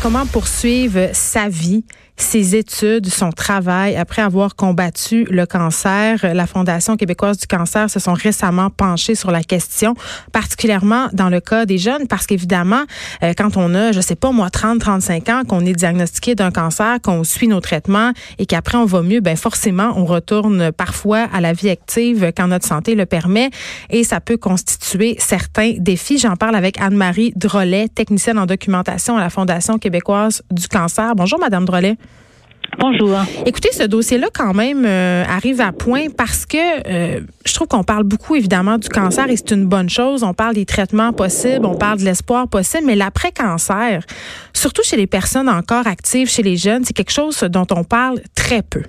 [0.00, 1.82] Comment poursuivre sa vie,
[2.16, 6.24] ses études, son travail après avoir combattu le cancer?
[6.34, 9.94] La Fondation québécoise du cancer se sont récemment penchés sur la question,
[10.32, 12.84] particulièrement dans le cas des jeunes, parce qu'évidemment,
[13.24, 16.52] euh, quand on a, je sais pas moi, 30, 35 ans, qu'on est diagnostiqué d'un
[16.52, 21.28] cancer, qu'on suit nos traitements et qu'après on va mieux, ben forcément, on retourne parfois
[21.32, 23.50] à la vie active quand notre santé le permet
[23.90, 26.18] et ça peut constituer certains défis.
[26.18, 31.14] J'en parle avec Anne-Marie Drolet, technicienne en documentation à la Fondation québécoise du cancer.
[31.14, 31.96] Bonjour, Madame Drolet.
[32.78, 33.18] Bonjour.
[33.46, 37.82] Écoutez, ce dossier-là, quand même, euh, arrive à point parce que euh, je trouve qu'on
[37.82, 40.22] parle beaucoup, évidemment, du cancer et c'est une bonne chose.
[40.22, 44.02] On parle des traitements possibles, on parle de l'espoir possible, mais l'après-cancer,
[44.52, 48.20] surtout chez les personnes encore actives, chez les jeunes, c'est quelque chose dont on parle
[48.36, 48.82] très peu.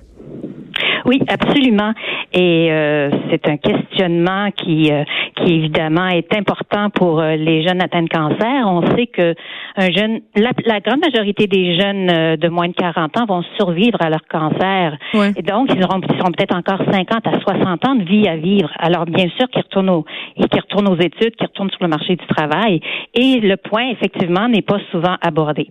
[1.06, 1.92] Oui, absolument.
[2.32, 5.02] Et euh, c'est un questionnement qui, euh,
[5.36, 8.66] qui évidemment est important pour euh, les jeunes atteints de cancer.
[8.66, 9.34] On sait que
[9.76, 13.42] un jeune, la, la grande majorité des jeunes euh, de moins de 40 ans vont
[13.58, 14.96] survivre à leur cancer.
[15.14, 15.32] Ouais.
[15.36, 18.36] Et donc, ils auront, ils seront peut-être encore 50 à 60 ans de vie à
[18.36, 18.70] vivre.
[18.78, 20.04] Alors, bien sûr, qu'ils retournent, au,
[20.36, 22.80] et qu'ils retournent aux études, qu'ils retournent sur le marché du travail.
[23.14, 25.68] Et le point, effectivement, n'est pas souvent abordé.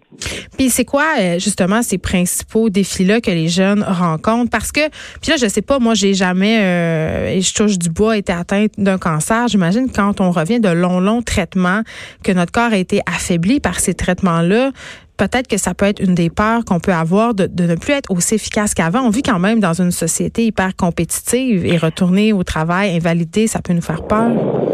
[0.57, 4.49] Puis c'est quoi, euh, justement, ces principaux défis-là que les jeunes rencontrent?
[4.49, 4.87] Parce que,
[5.21, 8.31] puis là, je sais pas, moi, j'ai jamais, euh, et je touche du bois, été
[8.31, 9.47] atteinte d'un cancer.
[9.47, 11.81] J'imagine quand on revient de longs, longs traitements,
[12.23, 14.71] que notre corps a été affaibli par ces traitements-là,
[15.17, 17.93] peut-être que ça peut être une des peurs qu'on peut avoir de, de ne plus
[17.93, 19.01] être aussi efficace qu'avant.
[19.01, 23.61] On vit quand même dans une société hyper compétitive et retourner au travail invalidé, ça
[23.61, 24.68] peut nous faire peur.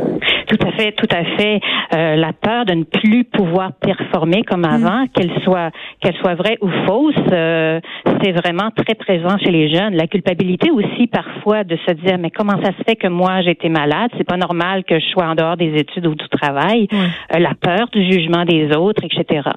[0.77, 1.59] Fait, tout à fait.
[1.93, 5.71] Euh, la peur de ne plus pouvoir performer comme avant, qu'elle soit
[6.01, 7.79] qu'elle soit vraie ou fausse, euh,
[8.21, 9.95] c'est vraiment très présent chez les jeunes.
[9.95, 13.51] La culpabilité aussi parfois de se dire mais comment ça se fait que moi j'ai
[13.51, 16.87] été malade, c'est pas normal que je sois en dehors des études ou du travail.
[16.93, 19.49] Euh, la peur du jugement des autres, etc.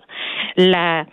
[0.57, 1.05] La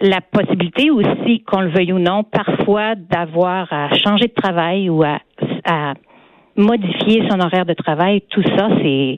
[0.00, 5.02] la possibilité aussi, qu'on le veuille ou non, parfois d'avoir à changer de travail ou
[5.02, 5.18] à,
[5.66, 5.92] à
[6.60, 9.16] modifier son horaire de travail, tout ça, c'est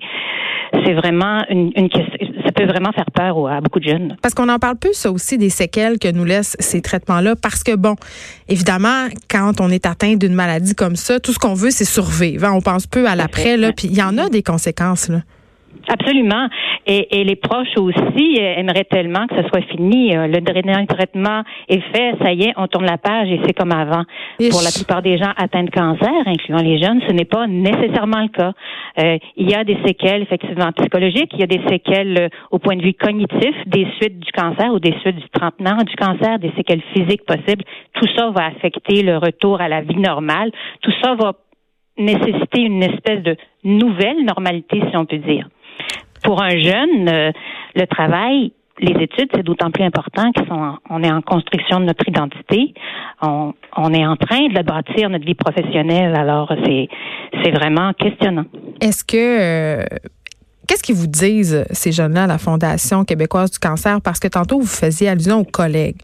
[0.84, 2.16] c'est vraiment une, une question.
[2.46, 4.16] Ça peut vraiment faire peur à beaucoup de jeunes.
[4.22, 7.34] Parce qu'on en parle plus, ça aussi, des séquelles que nous laissent ces traitements-là.
[7.36, 7.94] Parce que, bon,
[8.48, 12.46] évidemment, quand on est atteint d'une maladie comme ça, tout ce qu'on veut, c'est survivre.
[12.46, 12.52] hein.
[12.54, 13.72] On pense peu à l'après, là.
[13.72, 15.18] Puis il y en a des conséquences, là.
[15.88, 16.48] Absolument.
[16.86, 20.16] Et, et les proches aussi euh, aimeraient tellement que ce soit fini.
[20.16, 23.52] Euh, Le dernier traitement est fait, ça y est, on tourne la page et c'est
[23.52, 24.04] comme avant.
[24.50, 28.22] Pour la plupart des gens atteints de cancer, incluant les jeunes, ce n'est pas nécessairement
[28.22, 28.52] le cas.
[28.98, 32.58] Euh, il y a des séquelles effectivement psychologiques, il y a des séquelles euh, au
[32.58, 36.38] point de vue cognitif, des suites du cancer ou des suites du traitement du cancer,
[36.38, 37.64] des séquelles physiques possibles.
[37.94, 40.50] Tout ça va affecter le retour à la vie normale.
[40.80, 41.32] Tout ça va
[41.98, 45.48] nécessiter une espèce de nouvelle normalité, si on peut dire.
[46.24, 47.30] Pour un jeune, euh,
[47.74, 51.78] le travail, les études, c'est d'autant plus important qu'ils sont en- on est en construction
[51.80, 52.74] de notre identité.
[53.20, 56.14] On, on est en train de bâtir notre vie professionnelle.
[56.16, 56.88] Alors, c'est,
[57.42, 58.44] c'est vraiment questionnant.
[58.80, 59.16] Est-ce que.
[59.16, 59.84] euh,
[60.68, 64.00] Qu'est-ce qu'ils vous disent, ces jeunes-là, à la Fondation québécoise du cancer?
[64.00, 65.96] Parce que tantôt, vous faisiez allusion aux collègues.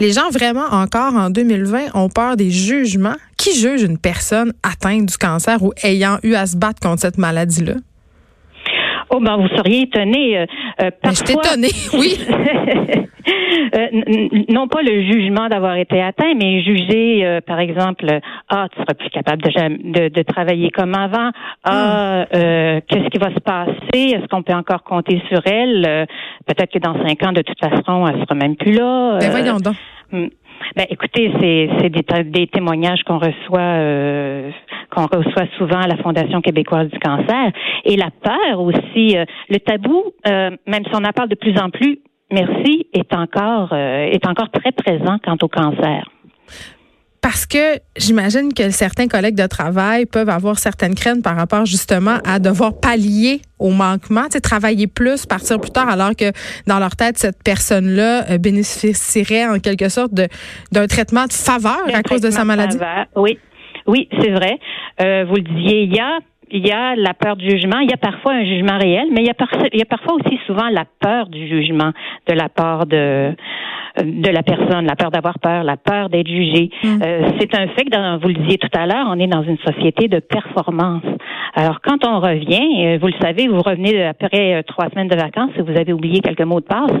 [0.00, 3.14] Les gens, vraiment, encore en 2020, ont peur des jugements.
[3.38, 7.16] Qui juge une personne atteinte du cancer ou ayant eu à se battre contre cette
[7.16, 7.74] maladie-là?
[9.14, 10.38] Oh, ben, vous seriez étonné.
[10.38, 10.46] Euh,
[10.82, 11.68] euh, je suis parfois- étonnée,
[11.98, 12.16] oui.
[13.74, 13.86] Euh,
[14.48, 18.06] non pas le jugement d'avoir été atteint, mais juger, euh, par exemple,
[18.48, 21.30] ah, tu seras plus capable de, de, de travailler comme avant.
[21.62, 24.14] Ah, euh, qu'est-ce qui va se passer?
[24.16, 25.84] Est-ce qu'on peut encore compter sur elle?
[25.86, 26.04] Euh,
[26.46, 29.18] Peut-être que dans cinq ans, de toute façon, elle sera même plus là.
[29.20, 29.76] Ben voyons donc.
[30.76, 34.50] Ben, écoutez, c'est des témoignages qu'on reçoit euh,
[34.90, 37.52] qu'on reçoit souvent à la Fondation québécoise du cancer
[37.84, 41.58] et la peur aussi, euh, le tabou, euh, même si on en parle de plus
[41.58, 41.98] en plus,
[42.30, 46.04] merci, est encore euh, est encore très présent quant au cancer.
[47.22, 52.18] Parce que j'imagine que certains collègues de travail peuvent avoir certaines craintes par rapport justement
[52.26, 56.32] à devoir pallier au manquement, tu sais, travailler plus, partir plus tard, alors que
[56.66, 62.02] dans leur tête, cette personne-là euh, bénéficierait en quelque sorte d'un traitement de faveur à
[62.02, 62.76] cause de sa maladie.
[63.14, 63.38] Oui,
[63.86, 64.58] oui, c'est vrai.
[65.00, 66.18] Euh, vous le disiez, il y a
[66.52, 69.22] il y a la peur du jugement, il y a parfois un jugement réel, mais
[69.22, 71.92] il y a, il y a parfois aussi souvent la peur du jugement
[72.28, 73.34] de la part de
[74.02, 76.70] de la personne, la peur d'avoir peur, la peur d'être jugé.
[76.82, 77.02] Mm.
[77.04, 79.42] Euh, c'est un fait que, dans, vous le disiez tout à l'heure, on est dans
[79.42, 81.02] une société de performance.
[81.54, 85.16] Alors, quand on revient, euh, vous le savez, vous revenez après euh, trois semaines de
[85.16, 86.92] vacances et vous avez oublié quelques mots de passe.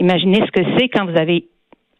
[0.00, 1.44] Imaginez ce que c'est quand vous avez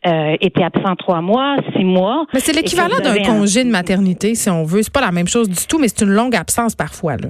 [0.07, 2.27] euh, été absent trois mois, six mois.
[2.33, 4.83] Mais c'est l'équivalent d'un congé de maternité, si on veut.
[4.83, 7.17] C'est pas la même chose du tout, mais c'est une longue absence parfois.
[7.17, 7.29] Là.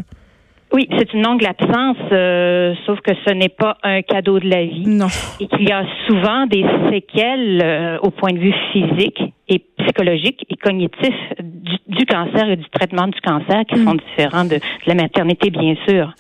[0.73, 4.65] Oui, c'est une longue absence, euh, sauf que ce n'est pas un cadeau de la
[4.65, 4.87] vie.
[4.87, 5.09] Non.
[5.41, 10.47] Et qu'il y a souvent des séquelles euh, au point de vue physique et psychologique
[10.49, 14.01] et cognitif du, cancer et du traitement du cancer qui sont mm.
[14.11, 16.15] différents de, la maternité, bien sûr.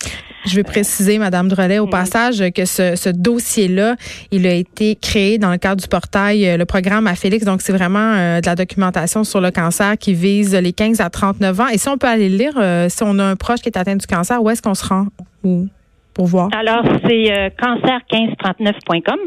[0.46, 3.96] Je vais préciser, Madame Drolet, au passage, que ce, ce dossier-là,
[4.30, 7.44] il a été créé dans le cadre du portail, euh, le programme à Félix.
[7.44, 11.10] Donc, c'est vraiment euh, de la documentation sur le cancer qui vise les 15 à
[11.10, 11.68] 39 ans.
[11.68, 13.76] Et si on peut aller le lire, euh, si on a un proche qui est
[13.76, 15.06] atteint du cancer, où est-ce qu'on se rend
[16.14, 16.48] pour voir?
[16.52, 19.18] Alors, c'est cancer1539.com.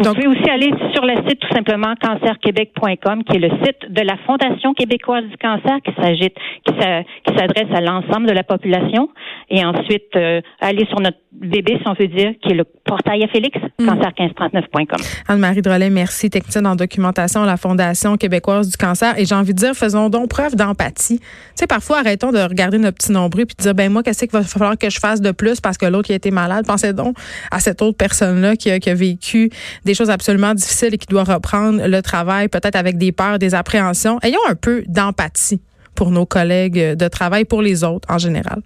[0.00, 4.00] Vous pouvez aussi aller sur le site tout simplement cancerquebec.com, qui est le site de
[4.00, 6.30] la Fondation québécoise du cancer qui s'agit,
[6.64, 9.10] qui s'adresse à l'ensemble de la population.
[9.50, 13.22] Et ensuite, euh, aller sur notre bébé, si on veut dire, qui est le portail
[13.24, 13.88] à Félix, mm.
[13.88, 15.00] cancer1539.com.
[15.28, 19.18] Anne-Marie Drolet, merci, technicienne en documentation à la Fondation québécoise du cancer.
[19.18, 21.18] Et j'ai envie de dire, faisons donc preuve d'empathie.
[21.18, 21.26] Tu
[21.56, 24.30] sais, parfois, arrêtons de regarder notre petit nombril puis de dire, ben moi, qu'est-ce qu'il
[24.30, 26.64] va falloir que je fasse de plus parce que l'autre qui a été malade?
[26.66, 27.16] Pensez donc
[27.50, 29.50] à cette autre personne-là qui a, qui a vécu
[29.90, 33.56] des choses absolument difficiles et qui doit reprendre le travail, peut-être avec des peurs, des
[33.56, 34.20] appréhensions.
[34.22, 35.60] Ayons un peu d'empathie
[35.96, 38.62] pour nos collègues de travail, pour les autres en général.